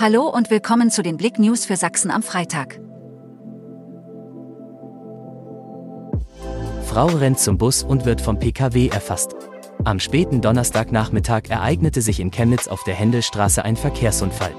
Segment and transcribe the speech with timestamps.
[0.00, 2.78] Hallo und willkommen zu den Blick News für Sachsen am Freitag.
[6.84, 9.34] Frau rennt zum Bus und wird vom PKW erfasst.
[9.82, 14.52] Am späten Donnerstagnachmittag ereignete sich in Chemnitz auf der Händelstraße ein Verkehrsunfall.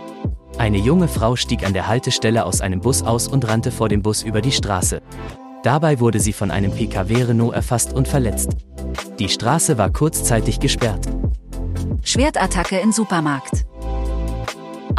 [0.58, 4.02] Eine junge Frau stieg an der Haltestelle aus einem Bus aus und rannte vor dem
[4.02, 5.02] Bus über die Straße.
[5.64, 8.58] Dabei wurde sie von einem PKW Renault erfasst und verletzt.
[9.20, 11.08] Die Straße war kurzzeitig gesperrt.
[12.04, 13.69] Schwertattacke in Supermarkt.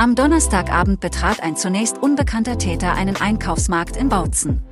[0.00, 4.62] Am Donnerstagabend betrat ein zunächst unbekannter Täter einen Einkaufsmarkt in Bautzen.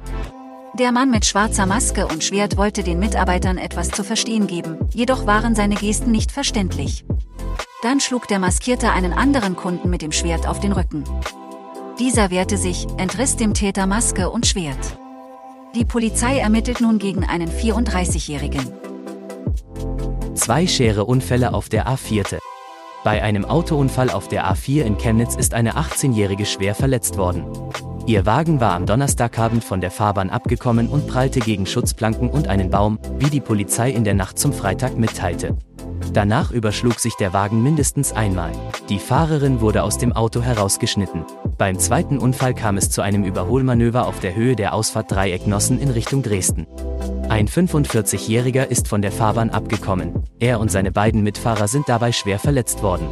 [0.72, 5.26] Der Mann mit schwarzer Maske und Schwert wollte den Mitarbeitern etwas zu verstehen geben, jedoch
[5.26, 7.04] waren seine Gesten nicht verständlich.
[7.82, 11.04] Dann schlug der Maskierte einen anderen Kunden mit dem Schwert auf den Rücken.
[11.98, 14.98] Dieser wehrte sich, entriss dem Täter Maske und Schwert.
[15.74, 18.72] Die Polizei ermittelt nun gegen einen 34-Jährigen.
[20.34, 22.38] Zwei schwere Unfälle auf der A4.
[23.08, 27.46] Bei einem Autounfall auf der A4 in Chemnitz ist eine 18-Jährige schwer verletzt worden.
[28.04, 32.68] Ihr Wagen war am Donnerstagabend von der Fahrbahn abgekommen und prallte gegen Schutzplanken und einen
[32.68, 35.56] Baum, wie die Polizei in der Nacht zum Freitag mitteilte.
[36.18, 38.50] Danach überschlug sich der Wagen mindestens einmal.
[38.88, 41.22] Die Fahrerin wurde aus dem Auto herausgeschnitten.
[41.56, 45.90] Beim zweiten Unfall kam es zu einem Überholmanöver auf der Höhe der Ausfahrt Dreiecknossen in
[45.90, 46.66] Richtung Dresden.
[47.28, 50.24] Ein 45-Jähriger ist von der Fahrbahn abgekommen.
[50.40, 53.06] Er und seine beiden Mitfahrer sind dabei schwer verletzt worden.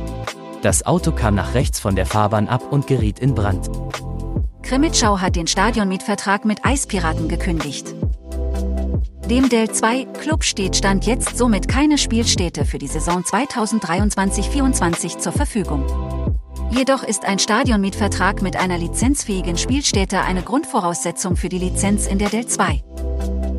[0.62, 3.70] Das Auto kam nach rechts von der Fahrbahn ab und geriet in Brand.
[4.62, 7.94] Krimitschau hat den Stadionmietvertrag mit Eispiraten gekündigt.
[9.30, 15.32] Dem Del 2 Club steht Stand jetzt somit keine Spielstätte für die Saison 2023-24 zur
[15.32, 15.84] Verfügung.
[16.70, 22.28] Jedoch ist ein Stadionmietvertrag mit einer lizenzfähigen Spielstätte eine Grundvoraussetzung für die Lizenz in der
[22.28, 22.84] Del 2.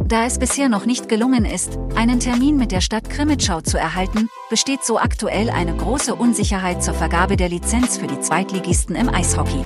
[0.08, 4.30] Da es bisher noch nicht gelungen ist, einen Termin mit der Stadt Krimitschau zu erhalten,
[4.50, 9.66] besteht so aktuell eine große Unsicherheit zur Vergabe der Lizenz für die Zweitligisten im Eishockey.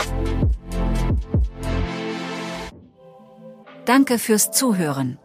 [3.86, 5.20] Danke fürs Zuhören.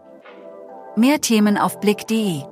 [0.98, 2.42] Mehr Themen auf blick.de